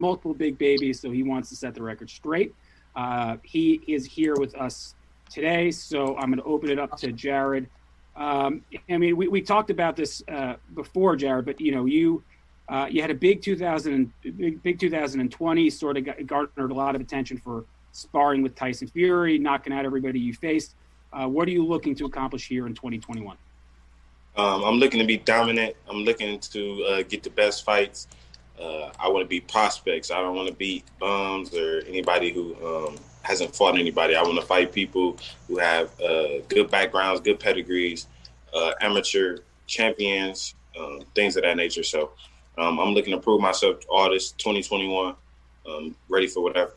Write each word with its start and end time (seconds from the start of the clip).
multiple 0.00 0.34
big 0.34 0.58
babies, 0.58 1.00
so 1.00 1.10
he 1.10 1.22
wants 1.22 1.48
to 1.48 1.56
set 1.56 1.74
the 1.74 1.82
record 1.82 2.10
straight. 2.10 2.54
Uh, 2.96 3.36
he 3.42 3.80
is 3.86 4.04
here 4.04 4.34
with 4.36 4.54
us 4.56 4.94
today, 5.30 5.70
so 5.70 6.16
I'm 6.16 6.30
going 6.30 6.38
to 6.38 6.44
open 6.44 6.70
it 6.70 6.78
up 6.78 6.96
to 6.98 7.12
Jared. 7.12 7.68
Um, 8.16 8.62
I 8.90 8.96
mean, 8.96 9.16
we, 9.16 9.28
we 9.28 9.40
talked 9.40 9.70
about 9.70 9.96
this 9.96 10.22
uh, 10.28 10.54
before, 10.74 11.16
Jared, 11.16 11.44
but 11.44 11.60
you 11.60 11.72
know, 11.72 11.86
you 11.86 12.22
uh, 12.68 12.86
you 12.90 13.02
had 13.02 13.10
a 13.10 13.14
big 13.14 13.42
2000 13.42 14.10
big, 14.36 14.62
big 14.62 14.78
2020, 14.78 15.70
sort 15.70 15.96
of 15.96 16.26
garnered 16.26 16.70
a 16.70 16.74
lot 16.74 16.94
of 16.94 17.00
attention 17.00 17.36
for 17.36 17.64
sparring 17.92 18.42
with 18.42 18.54
Tyson 18.54 18.88
Fury, 18.88 19.38
knocking 19.38 19.72
out 19.72 19.84
everybody 19.84 20.18
you 20.18 20.32
faced. 20.32 20.74
Uh, 21.12 21.26
what 21.28 21.46
are 21.46 21.50
you 21.50 21.64
looking 21.64 21.94
to 21.96 22.06
accomplish 22.06 22.48
here 22.48 22.66
in 22.66 22.74
2021? 22.74 23.36
Um, 24.36 24.64
I'm 24.64 24.76
looking 24.76 24.98
to 24.98 25.06
be 25.06 25.18
dominant. 25.18 25.76
I'm 25.88 25.98
looking 25.98 26.40
to 26.40 26.84
uh, 26.84 27.02
get 27.02 27.22
the 27.22 27.30
best 27.30 27.64
fights. 27.64 28.08
Uh, 28.60 28.90
I 28.98 29.08
want 29.08 29.24
to 29.24 29.28
be 29.28 29.40
prospects. 29.40 30.10
I 30.10 30.20
don't 30.20 30.36
want 30.36 30.48
to 30.48 30.54
beat 30.54 30.84
bums 31.00 31.54
or 31.54 31.82
anybody 31.88 32.32
who 32.32 32.54
um, 32.64 32.96
hasn't 33.22 33.54
fought 33.54 33.76
anybody. 33.78 34.14
I 34.14 34.22
want 34.22 34.36
to 34.36 34.46
fight 34.46 34.72
people 34.72 35.16
who 35.48 35.58
have 35.58 35.90
uh, 36.00 36.38
good 36.48 36.70
backgrounds, 36.70 37.20
good 37.20 37.40
pedigrees, 37.40 38.06
uh, 38.54 38.72
amateur 38.80 39.38
champions, 39.66 40.54
um, 40.78 41.00
things 41.14 41.36
of 41.36 41.42
that 41.42 41.56
nature. 41.56 41.82
So 41.82 42.12
um, 42.56 42.78
I'm 42.78 42.90
looking 42.90 43.12
to 43.12 43.20
prove 43.20 43.40
myself 43.40 43.78
all 43.90 44.10
this 44.10 44.32
2021, 44.32 45.14
um, 45.68 45.96
ready 46.08 46.28
for 46.28 46.42
whatever. 46.42 46.74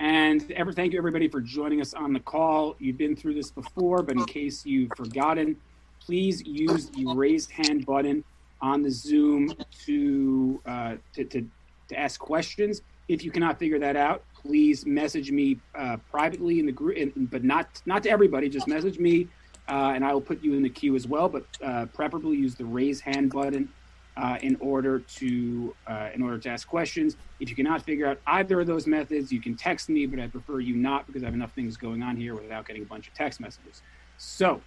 And 0.00 0.50
ever 0.52 0.72
thank 0.72 0.94
you 0.94 0.98
everybody 0.98 1.28
for 1.28 1.40
joining 1.40 1.80
us 1.80 1.92
on 1.92 2.12
the 2.12 2.20
call. 2.20 2.74
You've 2.78 2.96
been 2.96 3.14
through 3.14 3.34
this 3.34 3.50
before, 3.50 4.02
but 4.02 4.16
in 4.16 4.24
case 4.24 4.64
you've 4.64 4.90
forgotten, 4.96 5.56
please 6.00 6.42
use 6.42 6.88
the 6.88 7.04
raised 7.06 7.50
hand 7.50 7.84
button 7.84 8.24
on 8.62 8.82
the 8.82 8.90
Zoom 8.90 9.54
to, 9.86 10.60
uh, 10.66 10.96
to, 11.14 11.24
to, 11.24 11.46
to 11.88 11.98
ask 11.98 12.20
questions. 12.20 12.82
If 13.08 13.24
you 13.24 13.30
cannot 13.30 13.58
figure 13.58 13.78
that 13.78 13.96
out, 13.96 14.22
please 14.34 14.86
message 14.86 15.30
me 15.30 15.58
uh, 15.74 15.96
privately 16.10 16.60
in 16.60 16.66
the 16.66 16.72
group, 16.72 17.12
but 17.16 17.42
not 17.42 17.82
not 17.84 18.02
to 18.04 18.10
everybody. 18.10 18.48
Just 18.48 18.68
message 18.68 18.98
me, 18.98 19.26
uh, 19.68 19.92
and 19.94 20.04
I 20.04 20.12
will 20.12 20.20
put 20.20 20.42
you 20.42 20.54
in 20.54 20.62
the 20.62 20.68
queue 20.68 20.94
as 20.94 21.06
well. 21.08 21.28
But 21.28 21.44
uh, 21.64 21.86
preferably 21.86 22.36
use 22.36 22.54
the 22.54 22.64
raise 22.64 23.00
hand 23.00 23.32
button 23.32 23.68
uh, 24.16 24.38
in 24.42 24.56
order 24.60 25.00
to 25.00 25.74
uh, 25.86 26.10
in 26.14 26.22
order 26.22 26.38
to 26.38 26.48
ask 26.48 26.68
questions. 26.68 27.16
If 27.40 27.48
you 27.48 27.56
cannot 27.56 27.82
figure 27.82 28.06
out 28.06 28.20
either 28.26 28.60
of 28.60 28.66
those 28.66 28.86
methods, 28.86 29.32
you 29.32 29.40
can 29.40 29.56
text 29.56 29.88
me, 29.88 30.06
but 30.06 30.20
I 30.20 30.26
prefer 30.26 30.60
you 30.60 30.76
not 30.76 31.06
because 31.06 31.22
I 31.22 31.26
have 31.26 31.34
enough 31.34 31.52
things 31.52 31.76
going 31.76 32.02
on 32.02 32.16
here 32.16 32.34
without 32.34 32.66
getting 32.66 32.82
a 32.82 32.86
bunch 32.86 33.08
of 33.08 33.14
text 33.14 33.40
messages. 33.40 33.82
So 34.18 34.60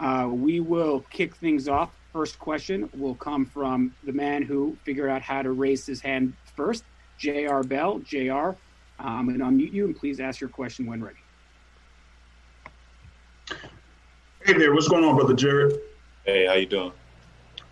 uh, 0.00 0.28
we 0.30 0.60
will 0.60 1.00
kick 1.10 1.34
things 1.36 1.68
off. 1.68 1.90
First 2.12 2.38
question 2.38 2.88
will 2.96 3.14
come 3.14 3.44
from 3.44 3.94
the 4.04 4.12
man 4.12 4.42
who 4.42 4.76
figured 4.84 5.10
out 5.10 5.22
how 5.22 5.42
to 5.42 5.52
raise 5.52 5.84
his 5.84 6.00
hand 6.00 6.32
first, 6.54 6.84
J.R. 7.18 7.62
Bell. 7.62 7.98
J.R., 7.98 8.56
I'm 8.98 9.26
going 9.26 9.38
to 9.38 9.44
unmute 9.44 9.72
you 9.72 9.84
and 9.86 9.96
please 9.96 10.20
ask 10.20 10.40
your 10.40 10.48
question 10.48 10.86
when 10.86 11.02
ready. 11.02 11.18
Hey 14.46 14.52
there, 14.52 14.72
what's 14.72 14.88
going 14.88 15.04
on, 15.04 15.16
brother 15.16 15.34
Jared? 15.34 15.78
Hey, 16.24 16.46
how 16.46 16.54
you 16.54 16.66
doing? 16.66 16.92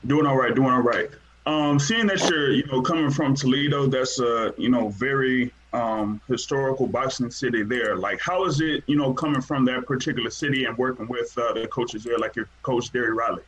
Doing 0.06 0.26
all 0.26 0.36
right, 0.36 0.54
doing 0.54 0.70
all 0.70 0.82
right. 0.82 1.08
Um, 1.46 1.78
seeing 1.78 2.06
that 2.08 2.28
you're, 2.28 2.50
you 2.50 2.66
know, 2.66 2.82
coming 2.82 3.10
from 3.10 3.34
Toledo, 3.34 3.86
that's 3.86 4.18
a, 4.18 4.52
you 4.58 4.68
know, 4.68 4.88
very 4.88 5.52
um, 5.74 6.20
historical 6.28 6.86
boxing 6.86 7.30
city 7.30 7.64
there. 7.64 7.96
Like, 7.96 8.20
how 8.20 8.46
is 8.46 8.60
it, 8.60 8.84
you 8.86 8.96
know, 8.96 9.12
coming 9.12 9.42
from 9.42 9.64
that 9.64 9.86
particular 9.86 10.30
city 10.30 10.64
and 10.64 10.78
working 10.78 11.08
with 11.08 11.36
uh, 11.36 11.52
the 11.52 11.66
coaches 11.66 12.04
there, 12.04 12.16
like 12.16 12.36
your 12.36 12.48
coach 12.62 12.92
Derry 12.92 13.12
Riley? 13.12 13.42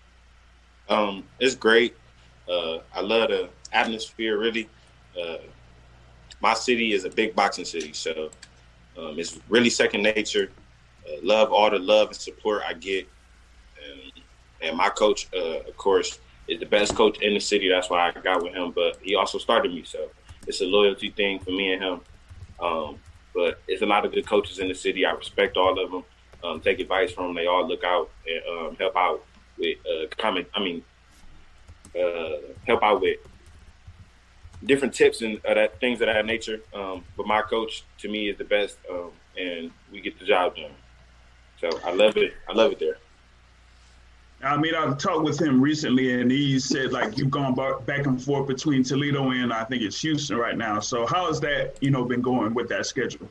Um, 0.88 1.24
it's 1.38 1.54
great. 1.54 1.94
Uh, 2.50 2.78
I 2.92 3.00
love 3.00 3.28
the 3.28 3.48
atmosphere. 3.72 4.38
Really, 4.38 4.68
uh, 5.20 5.38
my 6.40 6.52
city 6.52 6.92
is 6.92 7.04
a 7.04 7.10
big 7.10 7.34
boxing 7.34 7.64
city, 7.64 7.92
so 7.92 8.30
um, 8.98 9.18
it's 9.18 9.38
really 9.48 9.70
second 9.70 10.02
nature. 10.02 10.50
Uh, 11.08 11.18
love 11.22 11.52
all 11.52 11.70
the 11.70 11.78
love 11.78 12.08
and 12.08 12.16
support 12.16 12.62
I 12.66 12.74
get, 12.74 13.08
and, 13.84 14.12
and 14.62 14.76
my 14.76 14.88
coach, 14.88 15.28
uh, 15.34 15.60
of 15.60 15.76
course, 15.76 16.18
is 16.48 16.58
the 16.58 16.66
best 16.66 16.96
coach 16.96 17.20
in 17.20 17.34
the 17.34 17.40
city. 17.40 17.68
That's 17.68 17.88
why 17.88 18.08
I 18.08 18.20
got 18.20 18.42
with 18.42 18.54
him. 18.54 18.72
But 18.72 18.98
he 19.00 19.14
also 19.14 19.38
started 19.38 19.72
me, 19.72 19.84
so 19.84 20.08
it's 20.48 20.60
a 20.60 20.64
loyalty 20.64 21.10
thing 21.10 21.38
for 21.38 21.50
me 21.50 21.72
and 21.72 21.82
him. 21.82 22.00
Um, 22.60 22.98
but 23.34 23.60
it's 23.68 23.82
a 23.82 23.86
lot 23.86 24.04
of 24.04 24.12
good 24.12 24.26
coaches 24.26 24.58
in 24.58 24.68
the 24.68 24.74
city. 24.74 25.04
I 25.04 25.12
respect 25.12 25.56
all 25.56 25.78
of 25.82 25.90
them. 25.90 26.04
Um, 26.42 26.60
take 26.60 26.80
advice 26.80 27.12
from 27.12 27.26
them. 27.26 27.34
They 27.34 27.46
all 27.46 27.66
look 27.66 27.84
out 27.84 28.10
and 28.26 28.68
um, 28.68 28.76
help 28.76 28.96
out 28.96 29.24
with 29.58 29.78
uh, 29.86 30.06
comment. 30.16 30.48
I 30.54 30.60
mean, 30.60 30.82
uh, 31.98 32.36
help 32.66 32.82
out 32.82 33.00
with 33.00 33.18
different 34.64 34.94
tips 34.94 35.22
and 35.22 35.44
uh, 35.44 35.54
that 35.54 35.80
things 35.80 36.00
of 36.00 36.06
that 36.06 36.24
nature. 36.24 36.60
Um, 36.74 37.04
but 37.16 37.26
my 37.26 37.42
coach 37.42 37.84
to 37.98 38.08
me 38.08 38.28
is 38.28 38.38
the 38.38 38.44
best, 38.44 38.78
um, 38.90 39.10
and 39.36 39.70
we 39.92 40.00
get 40.00 40.18
the 40.18 40.24
job 40.24 40.56
done. 40.56 40.72
So 41.60 41.70
I 41.84 41.92
love 41.92 42.16
it. 42.16 42.34
I 42.48 42.52
love 42.52 42.72
it 42.72 42.78
there. 42.78 42.98
I 44.42 44.56
mean, 44.56 44.74
I've 44.74 44.98
talked 44.98 45.24
with 45.24 45.40
him 45.40 45.60
recently, 45.60 46.20
and 46.20 46.30
he 46.30 46.58
said 46.58 46.92
like 46.92 47.16
you've 47.16 47.30
gone 47.30 47.54
back 47.54 48.06
and 48.06 48.22
forth 48.22 48.46
between 48.46 48.82
Toledo 48.82 49.30
and 49.30 49.52
I 49.52 49.64
think 49.64 49.82
it's 49.82 50.00
Houston 50.02 50.36
right 50.36 50.56
now. 50.56 50.80
So 50.80 51.06
how 51.06 51.26
has 51.26 51.40
that 51.40 51.76
you 51.80 51.90
know 51.90 52.04
been 52.04 52.20
going 52.20 52.52
with 52.52 52.68
that 52.68 52.86
schedule? 52.86 53.28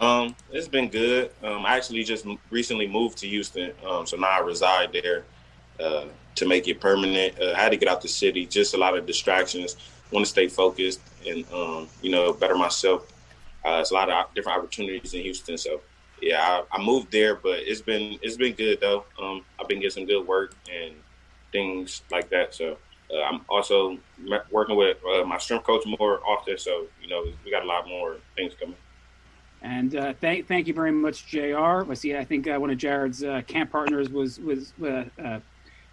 Um, 0.00 0.34
it's 0.50 0.68
been 0.68 0.88
good. 0.88 1.30
Um, 1.42 1.66
I 1.66 1.76
actually 1.76 2.04
just 2.04 2.26
recently 2.50 2.86
moved 2.86 3.18
to 3.18 3.28
Houston, 3.28 3.72
um, 3.86 4.06
so 4.06 4.16
now 4.16 4.28
I 4.28 4.38
reside 4.40 4.92
there 4.92 5.24
uh, 5.80 6.06
to 6.36 6.46
make 6.46 6.66
it 6.68 6.80
permanent. 6.80 7.40
Uh, 7.40 7.52
I 7.56 7.60
had 7.60 7.70
to 7.70 7.76
get 7.76 7.88
out 7.88 8.00
the 8.00 8.08
city, 8.08 8.46
just 8.46 8.74
a 8.74 8.78
lot 8.78 8.96
of 8.96 9.06
distractions. 9.06 9.76
Want 10.12 10.26
to 10.26 10.30
stay 10.30 10.46
focused 10.46 11.00
and 11.26 11.44
um, 11.52 11.88
you 12.00 12.10
know 12.10 12.32
better 12.32 12.54
myself. 12.54 13.12
Uh, 13.64 13.78
it's 13.80 13.90
a 13.90 13.94
lot 13.94 14.10
of 14.10 14.34
different 14.34 14.58
opportunities 14.58 15.14
in 15.14 15.22
Houston, 15.22 15.56
so 15.56 15.80
yeah, 16.22 16.62
I, 16.70 16.76
I, 16.76 16.82
moved 16.82 17.10
there, 17.10 17.34
but 17.34 17.58
it's 17.58 17.82
been 17.82 18.18
it's 18.22 18.36
been 18.36 18.54
good 18.54 18.80
though. 18.80 19.04
Um, 19.20 19.44
I've 19.60 19.68
been 19.68 19.78
getting 19.78 19.90
some 19.90 20.06
good 20.06 20.26
work 20.26 20.54
and 20.72 20.94
things 21.50 22.02
like 22.10 22.30
that. 22.30 22.54
So 22.54 22.78
uh, 23.12 23.22
I'm 23.22 23.40
also 23.48 23.98
working 24.50 24.76
with 24.76 24.98
uh, 25.04 25.24
my 25.24 25.38
strength 25.38 25.64
coach 25.64 25.84
more 25.84 26.20
often. 26.24 26.56
So 26.58 26.86
you 27.02 27.08
know, 27.08 27.24
we 27.44 27.50
got 27.50 27.64
a 27.64 27.66
lot 27.66 27.88
more 27.88 28.16
things 28.36 28.54
coming. 28.58 28.76
And 29.62 29.96
uh, 29.96 30.14
thank 30.20 30.46
thank 30.46 30.68
you 30.68 30.74
very 30.74 30.92
much, 30.92 31.26
J.R. 31.26 31.90
I 31.90 31.94
see. 31.94 32.16
I 32.16 32.24
think 32.24 32.48
uh, 32.48 32.56
one 32.56 32.70
of 32.70 32.78
Jared's 32.78 33.24
uh, 33.24 33.42
camp 33.46 33.72
partners 33.72 34.08
was 34.08 34.38
was 34.38 34.72
uh, 34.82 35.04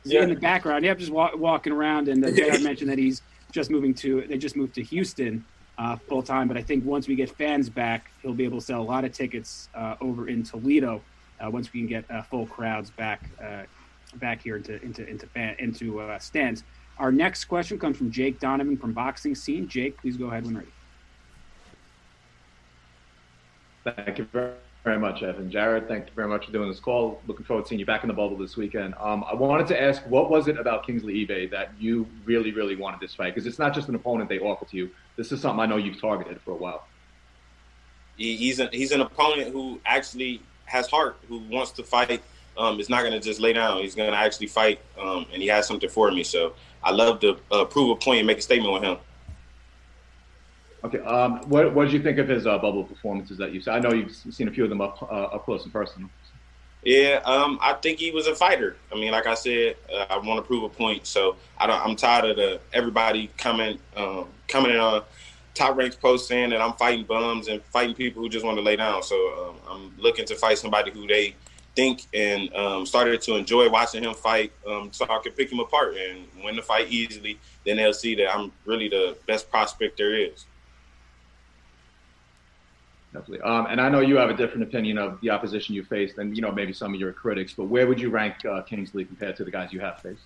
yeah. 0.03 0.23
in 0.23 0.29
the 0.29 0.35
background. 0.35 0.85
Yeah, 0.85 0.93
just 0.93 1.11
wa- 1.11 1.35
walking 1.35 1.73
around, 1.73 2.07
and 2.07 2.23
uh, 2.23 2.31
J.R. 2.31 2.59
mentioned 2.61 2.91
that 2.91 2.99
he's 2.99 3.23
just 3.51 3.71
moving 3.71 3.95
to. 3.95 4.21
They 4.27 4.37
just 4.37 4.55
moved 4.55 4.75
to 4.75 4.83
Houston 4.83 5.43
uh, 5.79 5.95
full 5.95 6.21
time. 6.21 6.47
But 6.47 6.57
I 6.57 6.61
think 6.61 6.85
once 6.85 7.07
we 7.07 7.15
get 7.15 7.29
fans 7.35 7.69
back, 7.69 8.11
he'll 8.21 8.33
be 8.33 8.43
able 8.43 8.59
to 8.59 8.65
sell 8.65 8.81
a 8.81 8.83
lot 8.83 9.05
of 9.05 9.13
tickets 9.13 9.69
uh, 9.73 9.95
over 10.01 10.27
in 10.27 10.43
Toledo. 10.43 11.01
Uh, 11.39 11.49
once 11.49 11.71
we 11.71 11.79
can 11.79 11.87
get 11.87 12.03
uh, 12.11 12.21
full 12.21 12.45
crowds 12.45 12.89
back 12.89 13.29
uh, 13.41 13.63
back 14.15 14.41
here 14.41 14.57
into 14.57 14.81
into 14.83 15.07
into 15.07 15.25
fan, 15.27 15.55
into 15.57 16.05
stands. 16.19 16.63
Our 16.97 17.13
next 17.13 17.45
question 17.45 17.79
comes 17.79 17.97
from 17.97 18.11
Jake 18.11 18.41
Donovan 18.41 18.77
from 18.77 18.91
Boxing 18.91 19.33
Scene. 19.33 19.69
Jake, 19.69 19.97
please 19.97 20.17
go 20.17 20.27
ahead 20.27 20.45
when 20.45 20.57
ready. 20.57 20.67
Thank 23.85 24.17
you 24.17 24.25
very 24.25 24.51
very 24.83 24.97
much, 24.97 25.23
Evan. 25.23 25.51
Jared, 25.51 25.87
thank 25.87 26.07
you 26.07 26.13
very 26.15 26.27
much 26.27 26.45
for 26.45 26.51
doing 26.51 26.69
this 26.69 26.79
call. 26.79 27.21
Looking 27.27 27.45
forward 27.45 27.65
to 27.65 27.69
seeing 27.69 27.79
you 27.79 27.85
back 27.85 28.03
in 28.03 28.07
the 28.07 28.13
bubble 28.13 28.37
this 28.37 28.55
weekend. 28.55 28.93
Um, 28.99 29.25
I 29.29 29.33
wanted 29.33 29.67
to 29.67 29.81
ask, 29.81 30.01
what 30.03 30.29
was 30.29 30.47
it 30.47 30.57
about 30.57 30.85
Kingsley 30.85 31.25
Ibeh 31.25 31.51
that 31.51 31.71
you 31.77 32.07
really, 32.25 32.51
really 32.53 32.75
wanted 32.75 33.01
this 33.01 33.13
fight? 33.13 33.35
Because 33.35 33.45
it's 33.45 33.59
not 33.59 33.73
just 33.73 33.89
an 33.89 33.95
opponent 33.95 34.29
they 34.29 34.39
offer 34.39 34.65
to 34.65 34.77
you. 34.77 34.89
This 35.19 35.33
is 35.33 35.41
something 35.41 35.59
I 35.59 35.65
know 35.65 35.75
you've 35.75 35.99
targeted 35.99 36.39
for 36.39 36.51
a 36.51 36.55
while. 36.55 36.87
He's 38.15 38.59
an, 38.59 38.69
he's 38.71 38.93
an 38.93 39.01
opponent 39.01 39.51
who 39.51 39.81
actually 39.85 40.41
has 40.63 40.87
heart, 40.87 41.17
who 41.27 41.39
wants 41.49 41.71
to 41.71 41.83
fight. 41.83 42.23
Um, 42.57 42.79
is 42.79 42.87
not 42.87 43.01
going 43.01 43.11
to 43.11 43.19
just 43.19 43.41
lay 43.41 43.51
down. 43.51 43.81
He's 43.81 43.95
going 43.95 44.11
to 44.11 44.17
actually 44.17 44.47
fight, 44.47 44.79
um, 44.97 45.25
and 45.33 45.41
he 45.41 45.49
has 45.49 45.67
something 45.67 45.89
for 45.89 46.09
me. 46.11 46.23
So 46.23 46.53
I 46.81 46.91
love 46.91 47.19
to 47.19 47.37
uh, 47.51 47.65
prove 47.65 47.89
a 47.89 47.95
point 47.97 48.19
and 48.19 48.27
make 48.27 48.37
a 48.37 48.41
statement 48.41 48.73
with 48.73 48.83
him. 48.83 48.97
Okay. 50.85 50.99
Um, 50.99 51.41
what, 51.49 51.73
what 51.73 51.85
did 51.85 51.93
you 51.93 52.01
think 52.01 52.17
of 52.17 52.29
his 52.29 52.47
uh, 52.47 52.57
bubble 52.57 52.85
performances 52.85 53.37
that 53.39 53.51
you've 53.51 53.65
seen? 53.65 53.73
I 53.73 53.79
know 53.79 53.91
you've 53.91 54.15
seen 54.15 54.47
a 54.47 54.51
few 54.51 54.63
of 54.63 54.69
them 54.69 54.79
up, 54.79 55.03
uh, 55.03 55.35
up 55.35 55.43
close 55.43 55.65
and 55.65 55.73
personal. 55.73 56.09
Yeah, 56.83 57.19
um, 57.25 57.59
I 57.61 57.73
think 57.73 57.99
he 57.99 58.11
was 58.11 58.27
a 58.27 58.35
fighter. 58.35 58.77
I 58.89 58.95
mean, 58.95 59.11
like 59.11 59.27
I 59.27 59.33
said, 59.33 59.75
uh, 59.93 60.05
I 60.09 60.17
want 60.17 60.37
to 60.37 60.47
prove 60.47 60.63
a 60.63 60.69
point. 60.69 61.05
So 61.05 61.35
I 61.57 61.67
don't. 61.67 61.85
I'm 61.85 61.97
tired 61.97 62.23
of 62.23 62.37
the 62.37 62.61
everybody 62.71 63.29
coming 63.37 63.79
um, 63.97 64.27
coming 64.49 64.71
in 64.71 64.77
on 64.77 65.03
top 65.53 65.77
ranked 65.77 65.99
post 66.01 66.27
saying 66.27 66.51
that 66.51 66.61
I'm 66.61 66.73
fighting 66.73 67.05
bums 67.05 67.47
and 67.47 67.61
fighting 67.65 67.95
people 67.95 68.21
who 68.21 68.29
just 68.29 68.45
want 68.45 68.57
to 68.57 68.61
lay 68.61 68.75
down. 68.75 69.03
So 69.03 69.15
um, 69.49 69.55
I'm 69.69 69.93
looking 69.97 70.25
to 70.25 70.35
fight 70.35 70.57
somebody 70.57 70.91
who 70.91 71.07
they 71.07 71.35
think 71.75 72.03
and 72.13 72.53
um, 72.55 72.85
started 72.85 73.21
to 73.21 73.35
enjoy 73.35 73.69
watching 73.69 74.03
him 74.03 74.13
fight, 74.13 74.51
um, 74.67 74.89
so 74.91 75.05
I 75.09 75.19
can 75.19 75.31
pick 75.33 75.51
him 75.51 75.59
apart 75.59 75.95
and 75.95 76.25
win 76.43 76.55
the 76.55 76.61
fight 76.61 76.89
easily. 76.89 77.39
Then 77.65 77.77
they'll 77.77 77.93
see 77.93 78.15
that 78.15 78.33
I'm 78.33 78.51
really 78.65 78.89
the 78.89 79.17
best 79.27 79.49
prospect 79.49 79.97
there 79.97 80.13
is. 80.13 80.45
Definitely. 83.13 83.41
Um, 83.41 83.65
and 83.67 83.81
I 83.81 83.89
know 83.89 84.01
you 84.01 84.17
have 84.17 84.29
a 84.29 84.35
different 84.35 84.63
opinion 84.63 84.99
of 84.99 85.19
the 85.21 85.31
opposition 85.31 85.73
you 85.73 85.83
faced 85.83 86.15
than 86.15 86.35
you 86.35 86.41
know 86.41 86.51
maybe 86.51 86.73
some 86.73 86.93
of 86.93 86.99
your 86.99 87.11
critics. 87.11 87.53
But 87.53 87.65
where 87.65 87.87
would 87.87 87.99
you 87.99 88.09
rank 88.09 88.45
uh, 88.45 88.61
Kingsley 88.61 89.03
compared 89.03 89.35
to 89.37 89.43
the 89.43 89.51
guys 89.51 89.73
you 89.73 89.79
have 89.79 89.99
faced? 89.99 90.21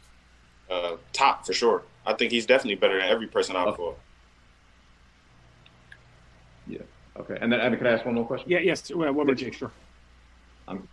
Uh, 0.69 0.97
top 1.13 1.45
for 1.45 1.53
sure. 1.53 1.83
I 2.05 2.13
think 2.13 2.31
he's 2.31 2.45
definitely 2.45 2.75
better 2.75 2.99
than 2.99 3.09
every 3.09 3.27
person 3.27 3.55
I've 3.55 3.75
fought. 3.75 3.97
Okay, 7.17 7.37
and 7.39 7.51
then 7.51 7.59
Evan, 7.59 7.77
can 7.77 7.87
I 7.87 7.91
ask 7.91 8.05
one 8.05 8.15
more 8.15 8.25
question? 8.25 8.49
Yeah, 8.49 8.59
yes, 8.59 8.89
one 8.91 9.13
more, 9.13 9.35
Jake, 9.35 9.53
sure. 9.53 9.71
Um, 10.67 10.87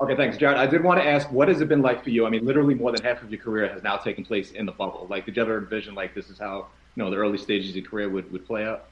okay, 0.00 0.14
thanks, 0.14 0.36
Jared. 0.36 0.58
I 0.58 0.66
did 0.66 0.82
want 0.84 1.00
to 1.00 1.06
ask, 1.06 1.30
what 1.32 1.48
has 1.48 1.60
it 1.60 1.68
been 1.68 1.82
like 1.82 2.04
for 2.04 2.10
you? 2.10 2.24
I 2.26 2.30
mean, 2.30 2.44
literally 2.44 2.74
more 2.74 2.92
than 2.92 3.02
half 3.02 3.22
of 3.22 3.30
your 3.30 3.40
career 3.40 3.68
has 3.68 3.82
now 3.82 3.96
taken 3.96 4.24
place 4.24 4.52
in 4.52 4.64
the 4.64 4.72
bubble. 4.72 5.06
Like, 5.10 5.26
did 5.26 5.36
you 5.36 5.42
ever 5.42 5.58
envision 5.58 5.94
like 5.94 6.14
this 6.14 6.30
is 6.30 6.38
how 6.38 6.68
you 6.94 7.02
know 7.02 7.10
the 7.10 7.16
early 7.16 7.38
stages 7.38 7.70
of 7.70 7.76
your 7.76 7.84
career 7.84 8.08
would, 8.08 8.30
would 8.30 8.46
play 8.46 8.64
out? 8.64 8.86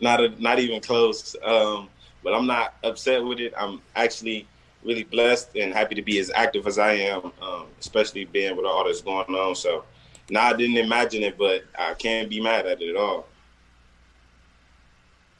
Not 0.00 0.20
a, 0.20 0.42
not 0.42 0.58
even 0.58 0.80
close. 0.80 1.36
Um, 1.44 1.88
but 2.24 2.34
I'm 2.34 2.46
not 2.46 2.74
upset 2.82 3.22
with 3.22 3.38
it. 3.38 3.52
I'm 3.56 3.80
actually 3.94 4.48
really 4.82 5.04
blessed 5.04 5.54
and 5.56 5.72
happy 5.72 5.94
to 5.94 6.02
be 6.02 6.18
as 6.18 6.32
active 6.34 6.66
as 6.66 6.78
I 6.78 6.94
am, 6.94 7.32
um, 7.40 7.66
especially 7.78 8.24
being 8.24 8.56
with 8.56 8.66
all 8.66 8.84
that's 8.84 9.02
going 9.02 9.26
on. 9.28 9.54
So, 9.54 9.84
now 10.30 10.48
nah, 10.48 10.54
I 10.54 10.56
didn't 10.56 10.78
imagine 10.78 11.22
it, 11.22 11.38
but 11.38 11.64
I 11.78 11.94
can't 11.94 12.28
be 12.28 12.40
mad 12.40 12.66
at 12.66 12.82
it 12.82 12.90
at 12.90 12.96
all. 12.96 13.28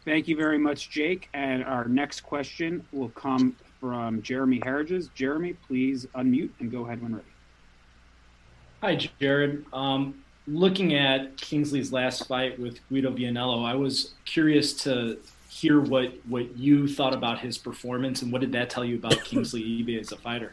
Thank 0.04 0.28
you 0.28 0.36
very 0.36 0.58
much, 0.58 0.90
Jake. 0.90 1.28
And 1.32 1.64
our 1.64 1.86
next 1.86 2.20
question 2.20 2.84
will 2.92 3.08
come 3.10 3.56
from 3.80 4.20
Jeremy 4.22 4.60
Harriges. 4.62 5.08
Jeremy, 5.14 5.54
please 5.66 6.06
unmute 6.14 6.50
and 6.60 6.70
go 6.70 6.84
ahead 6.84 7.02
when 7.02 7.14
ready. 7.14 7.26
Hi, 8.82 8.96
Jared. 9.18 9.64
Um, 9.72 10.22
looking 10.46 10.94
at 10.94 11.38
Kingsley's 11.38 11.90
last 11.90 12.26
fight 12.26 12.58
with 12.58 12.86
Guido 12.88 13.12
Vianello, 13.12 13.64
I 13.64 13.74
was 13.74 14.12
curious 14.26 14.74
to 14.84 15.18
hear 15.48 15.80
what, 15.80 16.12
what 16.28 16.54
you 16.56 16.86
thought 16.86 17.14
about 17.14 17.38
his 17.38 17.56
performance 17.56 18.20
and 18.20 18.30
what 18.30 18.42
did 18.42 18.52
that 18.52 18.68
tell 18.68 18.84
you 18.84 18.96
about 18.96 19.18
Kingsley 19.24 19.62
Ibeh 19.62 20.00
as 20.00 20.12
a 20.12 20.16
fighter? 20.16 20.52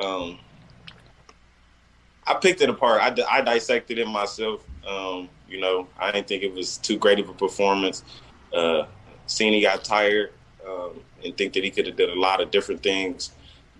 Um, 0.00 0.38
I 2.24 2.34
picked 2.34 2.60
it 2.60 2.70
apart. 2.70 3.00
I, 3.00 3.16
I 3.28 3.40
dissected 3.40 3.98
it 3.98 4.06
myself. 4.06 4.64
Um, 4.86 5.28
you 5.48 5.60
know, 5.60 5.88
I 5.98 6.12
didn't 6.12 6.28
think 6.28 6.44
it 6.44 6.52
was 6.52 6.76
too 6.76 6.98
great 6.98 7.18
of 7.18 7.28
a 7.28 7.32
performance. 7.32 8.04
Uh, 8.52 8.86
seeing 9.26 9.52
he 9.52 9.60
got 9.60 9.84
tired 9.84 10.32
um, 10.66 11.00
and 11.24 11.36
think 11.36 11.52
that 11.52 11.64
he 11.64 11.70
could 11.70 11.86
have 11.86 11.96
done 11.96 12.10
a 12.10 12.14
lot 12.14 12.40
of 12.40 12.50
different 12.50 12.82
things. 12.82 13.30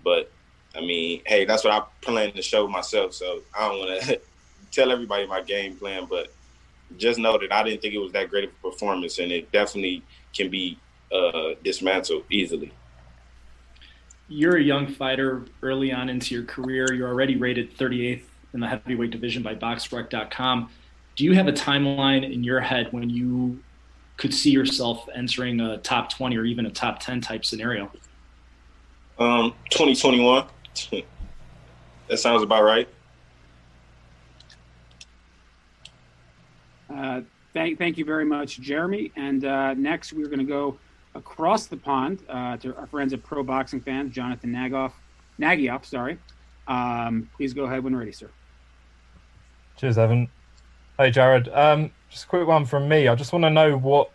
But 0.03 0.31
I 0.75 0.81
mean, 0.81 1.21
hey, 1.25 1.45
that's 1.45 1.63
what 1.63 1.73
I 1.73 1.83
plan 2.01 2.31
to 2.33 2.41
show 2.41 2.67
myself. 2.67 3.13
So 3.13 3.41
I 3.57 3.67
don't 3.67 3.79
want 3.79 4.01
to 4.03 4.21
tell 4.71 4.91
everybody 4.91 5.25
my 5.25 5.41
game 5.41 5.75
plan, 5.75 6.05
but 6.09 6.31
just 6.97 7.19
know 7.19 7.37
that 7.37 7.51
I 7.51 7.63
didn't 7.63 7.81
think 7.81 7.93
it 7.93 7.99
was 7.99 8.11
that 8.13 8.29
great 8.29 8.45
of 8.45 8.51
a 8.51 8.69
performance, 8.69 9.19
and 9.19 9.31
it 9.31 9.51
definitely 9.51 10.03
can 10.33 10.49
be 10.49 10.77
uh, 11.13 11.53
dismantled 11.63 12.23
easily. 12.29 12.71
You're 14.27 14.57
a 14.57 14.61
young 14.61 14.87
fighter 14.87 15.45
early 15.63 15.91
on 15.91 16.09
into 16.09 16.35
your 16.35 16.43
career. 16.43 16.93
You're 16.93 17.09
already 17.09 17.35
rated 17.35 17.75
38th 17.75 18.23
in 18.53 18.59
the 18.59 18.67
heavyweight 18.67 19.11
division 19.11 19.41
by 19.41 19.55
BoxRec.com. 19.55 20.69
Do 21.15 21.23
you 21.23 21.33
have 21.33 21.47
a 21.47 21.51
timeline 21.51 22.31
in 22.31 22.43
your 22.43 22.59
head 22.59 22.87
when 22.91 23.09
you 23.09 23.59
could 24.19 24.33
see 24.33 24.51
yourself 24.51 25.07
entering 25.15 25.61
a 25.61 25.77
top 25.77 26.09
20 26.09 26.37
or 26.37 26.43
even 26.43 26.65
a 26.65 26.69
top 26.69 26.99
10 26.99 27.21
type 27.21 27.45
scenario? 27.45 27.89
Um, 29.17 29.55
2021. 29.71 30.45
that 32.09 32.19
sounds 32.19 32.43
about 32.43 32.63
right. 32.63 32.87
Uh, 36.93 37.21
thank, 37.53 37.79
thank 37.79 37.97
you 37.97 38.03
very 38.03 38.25
much, 38.25 38.59
Jeremy. 38.59 39.11
And 39.15 39.45
uh, 39.45 39.73
next, 39.75 40.11
we're 40.11 40.27
going 40.27 40.39
to 40.39 40.43
go 40.43 40.77
across 41.15 41.67
the 41.67 41.77
pond 41.77 42.21
uh, 42.27 42.57
to 42.57 42.75
our 42.75 42.87
friends 42.87 43.13
at 43.13 43.23
Pro 43.23 43.41
Boxing 43.41 43.79
Fans, 43.79 44.13
Jonathan 44.13 44.51
Nagoff, 44.51 44.91
Nagyoff, 45.39 45.85
sorry. 45.85 46.19
Um, 46.67 47.29
please 47.37 47.53
go 47.53 47.63
ahead 47.63 47.85
when 47.85 47.95
ready, 47.95 48.11
sir. 48.11 48.29
Cheers, 49.77 49.97
Evan. 49.97 50.29
Hey, 50.99 51.11
Jared. 51.11 51.47
Um, 51.53 51.91
just 52.09 52.25
a 52.25 52.27
quick 52.27 52.45
one 52.45 52.65
from 52.65 52.89
me. 52.89 53.07
I 53.07 53.15
just 53.15 53.31
want 53.31 53.43
to 53.43 53.49
know 53.49 53.77
what 53.77 54.11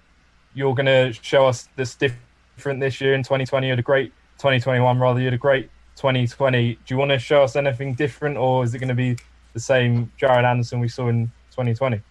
you're 0.53 0.75
going 0.75 0.85
to 0.85 1.15
show 1.15 1.47
us 1.47 1.67
this 1.77 1.95
different 1.95 2.79
this 2.79 3.01
year 3.01 3.15
in 3.15 3.23
2020. 3.23 3.67
You 3.67 3.73
had 3.73 3.79
a 3.79 3.83
great 3.83 4.13
2021, 4.37 4.99
rather. 4.99 5.19
You 5.19 5.25
had 5.25 5.33
a 5.33 5.39
great 5.39 5.71
2020. 5.97 6.75
Do 6.75 6.81
you 6.89 6.99
want 6.99 7.11
to 7.11 7.19
show 7.19 7.43
us 7.43 7.57
anything 7.57 7.95
different, 7.95 8.37
or 8.37 8.65
is 8.65 8.75
it 8.75 8.81
going 8.81 8.91
to 8.91 8.95
be 8.95 9.17
the 9.55 9.61
same 9.61 10.13
Jared 10.19 10.45
Anderson 10.45 10.79
we 10.79 10.89
saw 10.89 11.09
in 11.09 11.33
2020? 11.53 12.03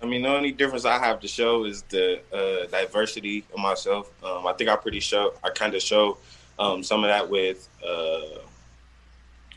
I 0.00 0.06
mean, 0.06 0.22
the 0.22 0.28
only 0.28 0.52
difference 0.52 0.84
I 0.84 1.00
have 1.00 1.18
to 1.18 1.26
show 1.26 1.64
is 1.64 1.82
the 1.88 2.20
uh, 2.32 2.68
diversity 2.70 3.44
of 3.52 3.58
myself. 3.58 4.12
Um, 4.22 4.46
I 4.46 4.52
think 4.52 4.70
I 4.70 4.76
pretty 4.76 5.00
show. 5.00 5.34
I 5.42 5.50
kind 5.50 5.74
of 5.74 5.82
show 5.82 6.18
um, 6.60 6.84
some 6.84 7.02
of 7.02 7.08
that 7.08 7.28
with 7.28 7.68
uh, 7.84 8.38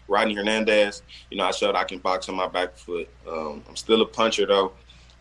Rodney 0.10 0.34
Hernandez. 0.34 1.04
You 1.30 1.38
know, 1.38 1.46
I 1.46 1.52
showed 1.52 1.76
I 1.76 1.84
can 1.84 2.00
box 2.00 2.28
on 2.30 2.36
my 2.36 2.48
back 2.48 2.76
foot. 2.76 3.08
Um, 3.28 3.64
I'm 3.68 3.76
still 3.76 4.02
a 4.02 4.06
puncher 4.06 4.46
though. 4.46 4.74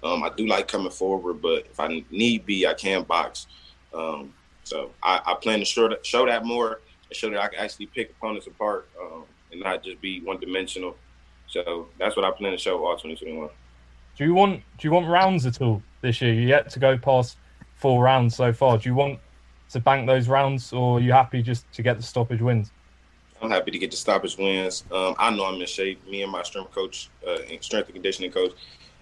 Um, 0.02 0.22
I 0.22 0.30
do 0.30 0.46
like 0.46 0.68
coming 0.68 0.90
forward, 0.90 1.42
but 1.42 1.66
if 1.70 1.78
I 1.78 2.04
need 2.10 2.46
be, 2.46 2.66
I 2.66 2.74
can 2.74 3.02
box. 3.02 3.46
Um, 3.92 4.32
so 4.64 4.90
I, 5.02 5.20
I, 5.26 5.34
plan 5.34 5.58
to 5.60 5.64
show 5.64 5.88
that, 5.88 6.04
show 6.04 6.26
that 6.26 6.44
more 6.44 6.80
and 7.08 7.16
show 7.16 7.30
that 7.30 7.40
I 7.40 7.48
can 7.48 7.58
actually 7.58 7.86
pick 7.86 8.10
opponents 8.10 8.46
apart 8.46 8.88
um, 9.00 9.24
and 9.50 9.60
not 9.60 9.82
just 9.82 10.00
be 10.00 10.20
one 10.20 10.38
dimensional. 10.38 10.94
So 11.48 11.88
that's 11.98 12.14
what 12.16 12.24
I 12.24 12.30
plan 12.30 12.52
to 12.52 12.58
show 12.58 12.84
all 12.84 12.94
2021. 12.94 13.48
Do 14.16 14.24
you 14.24 14.34
want 14.34 14.62
do 14.76 14.86
you 14.86 14.92
want 14.92 15.06
rounds 15.06 15.46
at 15.46 15.60
all 15.62 15.82
this 16.02 16.20
year? 16.20 16.34
You 16.34 16.46
yet 16.46 16.68
to 16.70 16.78
go 16.78 16.98
past 16.98 17.38
four 17.76 18.02
rounds 18.02 18.36
so 18.36 18.52
far. 18.52 18.76
Do 18.76 18.88
you 18.88 18.94
want 18.94 19.18
to 19.70 19.80
bank 19.80 20.06
those 20.06 20.28
rounds, 20.28 20.72
or 20.72 20.98
are 20.98 21.00
you 21.00 21.12
happy 21.12 21.42
just 21.42 21.70
to 21.72 21.82
get 21.82 21.96
the 21.96 22.02
stoppage 22.02 22.42
wins? 22.42 22.70
I'm 23.40 23.50
happy 23.50 23.70
to 23.70 23.78
get 23.78 23.90
the 23.90 23.96
stoppage 23.96 24.36
wins. 24.36 24.84
Um, 24.92 25.14
I 25.18 25.30
know 25.30 25.44
I'm 25.44 25.60
in 25.60 25.66
shape. 25.66 26.06
Me 26.08 26.22
and 26.22 26.32
my 26.32 26.42
strength 26.42 26.72
coach, 26.72 27.08
uh, 27.26 27.36
strength 27.60 27.86
and 27.86 27.94
conditioning 27.94 28.32
coach, 28.32 28.52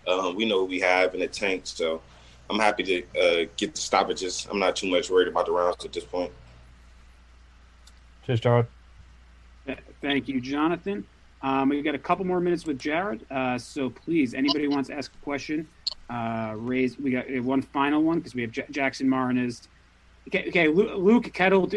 um, 0.07 0.37
we 0.37 0.45
know 0.45 0.61
what 0.61 0.69
we 0.69 0.81
have 0.81 1.15
in 1.15 1.21
the 1.21 1.27
tank, 1.27 1.63
so 1.65 2.01
I'm 2.51 2.59
happy 2.59 2.83
to 2.85 3.03
uh, 3.19 3.49
get 3.57 3.75
the 3.75 3.81
stoppages. 3.81 4.47
I'm 4.51 4.59
not 4.59 4.77
too 4.77 4.89
much 4.89 5.11
worried 5.11 5.29
about 5.29 5.47
the 5.47 5.53
rounds 5.53 5.85
at 5.85 5.93
this 5.93 6.05
point. 6.05 6.33
Cheers, 8.25 8.41
Jared. 8.41 8.67
Thank 10.01 10.29
you, 10.29 10.41
Jonathan. 10.41 11.07
Um, 11.43 11.69
we've 11.69 11.85
got 11.85 11.95
a 11.95 11.99
couple 11.99 12.25
more 12.25 12.41
minutes 12.41 12.67
with 12.67 12.79
Jared, 12.79 13.25
uh, 13.31 13.59
so 13.59 13.91
please, 13.91 14.35
anybody 14.35 14.69
wants 14.69 14.89
to 14.89 14.97
ask 14.97 15.13
a 15.13 15.25
question, 15.25 15.69
uh, 16.11 16.55
raise. 16.57 16.99
We 16.99 17.11
got 17.11 17.29
one 17.43 17.63
final 17.63 18.03
one 18.03 18.19
because 18.19 18.35
we 18.35 18.43
have 18.43 18.51
J- 18.51 18.67
Jackson 18.71 19.09
Martinez. 19.09 19.69
Okay, 20.29 20.49
okay, 20.49 20.69
Luke 20.69 21.33
Kettle. 21.33 21.71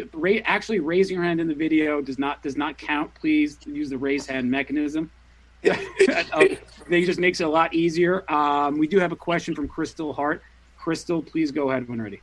Actually, 0.45 0.79
raising 0.79 1.15
your 1.15 1.23
hand 1.23 1.39
in 1.39 1.47
the 1.47 1.53
video 1.53 2.01
does 2.01 2.17
not 2.17 2.41
does 2.41 2.57
not 2.57 2.77
count. 2.77 3.13
Please 3.13 3.57
use 3.65 3.89
the 3.89 3.97
raise 3.97 4.25
hand 4.25 4.49
mechanism. 4.49 5.11
I 5.63 6.59
it 6.89 7.05
just 7.05 7.19
makes 7.19 7.41
it 7.41 7.43
a 7.43 7.49
lot 7.49 7.73
easier. 7.73 8.29
Um, 8.31 8.77
we 8.77 8.87
do 8.87 8.97
have 8.99 9.11
a 9.11 9.15
question 9.15 9.53
from 9.53 9.67
Crystal 9.67 10.13
Hart. 10.13 10.41
Crystal, 10.77 11.21
please 11.21 11.51
go 11.51 11.69
ahead 11.69 11.87
when 11.87 12.01
ready. 12.01 12.21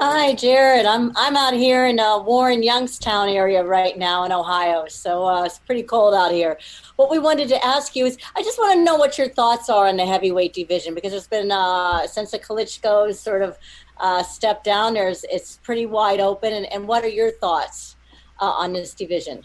Hi, 0.00 0.34
Jared. 0.34 0.84
I'm 0.84 1.12
I'm 1.16 1.36
out 1.36 1.54
here 1.54 1.86
in 1.86 2.00
uh, 2.00 2.18
Warren 2.18 2.62
Youngstown 2.62 3.28
area 3.28 3.62
right 3.62 3.96
now 3.96 4.24
in 4.24 4.32
Ohio, 4.32 4.86
so 4.88 5.24
uh, 5.24 5.44
it's 5.44 5.60
pretty 5.60 5.84
cold 5.84 6.12
out 6.12 6.32
here. 6.32 6.58
What 6.96 7.08
we 7.08 7.20
wanted 7.20 7.48
to 7.50 7.64
ask 7.64 7.94
you 7.94 8.04
is, 8.04 8.18
I 8.34 8.42
just 8.42 8.58
want 8.58 8.74
to 8.74 8.82
know 8.82 8.96
what 8.96 9.16
your 9.16 9.28
thoughts 9.28 9.70
are 9.70 9.86
on 9.86 9.96
the 9.96 10.04
heavyweight 10.04 10.54
division 10.54 10.92
because 10.92 11.12
it's 11.12 11.28
been 11.28 11.52
uh, 11.52 12.06
since 12.08 12.32
the 12.32 12.38
Klitschko's 12.38 13.20
sort 13.20 13.42
of 13.42 13.58
uh, 13.98 14.22
step 14.22 14.62
down. 14.64 14.94
There's 14.94 15.24
it's 15.30 15.58
pretty 15.62 15.86
wide 15.86 16.20
open, 16.20 16.52
and, 16.52 16.66
and 16.72 16.86
what 16.86 17.04
are 17.04 17.08
your 17.08 17.30
thoughts 17.30 17.96
uh, 18.40 18.44
on 18.50 18.72
this 18.72 18.94
division? 18.94 19.42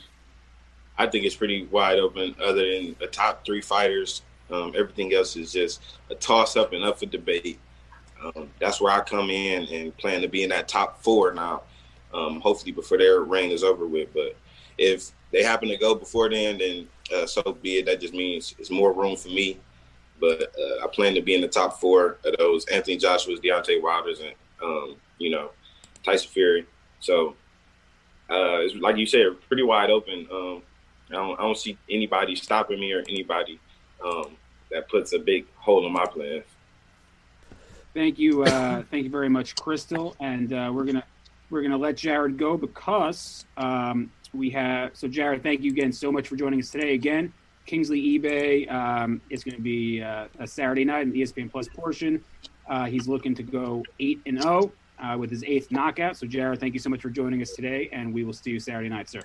I 0.97 1.07
think 1.07 1.25
it's 1.25 1.35
pretty 1.35 1.65
wide 1.67 1.99
open. 1.99 2.35
Other 2.41 2.69
than 2.71 2.95
the 2.99 3.07
top 3.07 3.45
three 3.45 3.61
fighters, 3.61 4.23
um, 4.51 4.73
everything 4.77 5.13
else 5.13 5.35
is 5.35 5.51
just 5.51 5.81
a 6.09 6.15
toss 6.15 6.55
up 6.55 6.73
and 6.73 6.83
up 6.83 6.99
for 6.99 7.05
debate. 7.05 7.59
Um, 8.23 8.49
that's 8.59 8.79
where 8.79 8.91
I 8.93 9.01
come 9.01 9.29
in 9.29 9.63
and 9.73 9.97
plan 9.97 10.21
to 10.21 10.27
be 10.27 10.43
in 10.43 10.49
that 10.49 10.67
top 10.67 11.01
four 11.01 11.33
now. 11.33 11.63
Um, 12.13 12.41
hopefully 12.41 12.73
before 12.73 12.97
their 12.97 13.21
reign 13.21 13.51
is 13.51 13.63
over 13.63 13.87
with. 13.87 14.13
But 14.13 14.35
if 14.77 15.11
they 15.31 15.43
happen 15.43 15.69
to 15.69 15.77
go 15.77 15.95
before 15.95 16.29
then, 16.29 16.57
then 16.57 16.87
uh, 17.15 17.25
so 17.25 17.41
be 17.61 17.77
it. 17.77 17.85
That 17.85 18.01
just 18.01 18.13
means 18.13 18.53
it's 18.59 18.69
more 18.69 18.93
room 18.93 19.15
for 19.15 19.29
me. 19.29 19.57
But 20.21 20.53
uh, 20.57 20.85
I 20.85 20.87
plan 20.87 21.15
to 21.15 21.21
be 21.21 21.35
in 21.35 21.41
the 21.41 21.47
top 21.47 21.81
four 21.81 22.17
of 22.23 22.37
those 22.37 22.65
Anthony 22.67 22.95
Joshua's, 22.95 23.39
Deontay 23.39 23.81
Wilder's, 23.81 24.19
and 24.19 24.33
um, 24.63 24.95
you 25.17 25.31
know 25.31 25.49
Tyson 26.03 26.29
Fury. 26.29 26.65
So 26.99 27.35
uh, 28.29 28.61
it's 28.61 28.75
like 28.75 28.97
you 28.97 29.05
said, 29.05 29.35
pretty 29.47 29.63
wide 29.63 29.89
open. 29.89 30.27
Um, 30.31 30.61
I 31.09 31.15
don't, 31.15 31.39
I 31.39 31.43
don't 31.43 31.57
see 31.57 31.77
anybody 31.89 32.35
stopping 32.35 32.79
me 32.79 32.93
or 32.93 33.03
anybody 33.09 33.59
um, 34.05 34.37
that 34.71 34.87
puts 34.89 35.11
a 35.13 35.19
big 35.19 35.45
hole 35.55 35.85
in 35.85 35.91
my 35.91 36.05
plans. 36.05 36.45
Thank 37.93 38.17
you, 38.17 38.43
uh, 38.43 38.83
thank 38.89 39.03
you 39.03 39.09
very 39.09 39.27
much, 39.27 39.55
Crystal. 39.55 40.15
And 40.21 40.53
uh, 40.53 40.71
we're 40.73 40.85
gonna 40.85 41.03
we're 41.49 41.61
gonna 41.61 41.77
let 41.77 41.97
Jared 41.97 42.37
go 42.37 42.55
because 42.55 43.45
um, 43.57 44.11
we 44.33 44.49
have. 44.51 44.91
So, 44.95 45.07
Jared, 45.07 45.43
thank 45.43 45.61
you 45.61 45.71
again 45.71 45.91
so 45.91 46.11
much 46.11 46.27
for 46.27 46.37
joining 46.37 46.59
us 46.61 46.69
today. 46.69 46.93
Again, 46.93 47.33
Kingsley 47.65 48.19
Ibeh 48.19 48.71
um, 48.71 49.21
is 49.29 49.43
going 49.43 49.55
to 49.55 49.61
be 49.61 50.01
uh, 50.01 50.27
a 50.39 50.47
Saturday 50.47 50.85
night 50.85 51.03
in 51.03 51.11
the 51.11 51.21
ESPN 51.21 51.51
Plus 51.51 51.67
portion. 51.67 52.23
Uh, 52.69 52.85
he's 52.85 53.07
looking 53.07 53.35
to 53.35 53.43
go 53.43 53.83
eight 53.99 54.19
and 54.25 54.41
zero 54.41 54.71
oh, 55.01 55.05
uh, 55.05 55.17
with 55.17 55.29
his 55.29 55.43
eighth 55.43 55.71
knockout. 55.71 56.17
So, 56.17 56.27
Jared, 56.27 56.59
thank 56.59 56.73
you 56.73 56.79
so 56.79 56.89
much 56.89 57.01
for 57.01 57.09
joining 57.09 57.41
us 57.41 57.51
today, 57.51 57.89
and 57.91 58.13
we 58.13 58.23
will 58.23 58.33
see 58.33 58.51
you 58.51 58.59
Saturday 58.59 58.89
night, 58.89 59.09
sir. 59.09 59.21